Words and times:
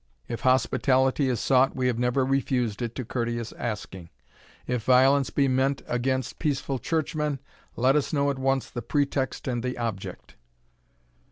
If 0.27 0.39
hospitality 0.41 1.29
is 1.29 1.39
sought, 1.39 1.75
we 1.75 1.85
have 1.85 1.99
never 1.99 2.25
refused 2.25 2.81
it 2.81 2.95
to 2.95 3.05
courteous 3.05 3.51
asking 3.51 4.09
if 4.65 4.83
violence 4.83 5.29
be 5.29 5.47
meant 5.47 5.83
against 5.87 6.39
peaceful 6.39 6.79
churchmen, 6.79 7.37
let 7.75 7.95
us 7.95 8.11
know 8.11 8.31
at 8.31 8.39
once 8.39 8.67
the 8.67 8.81
pretext 8.81 9.47
and 9.47 9.61
the 9.61 9.77
object?" 9.77 10.37